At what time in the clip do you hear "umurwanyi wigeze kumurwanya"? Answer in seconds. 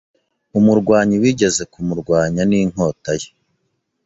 0.59-2.41